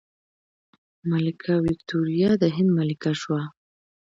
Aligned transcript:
ملکه 1.09 1.53
ویکتوریا 1.65 2.31
د 2.41 2.43
هند 2.55 2.69
ملکه 2.77 3.11
شوه. 3.21 3.41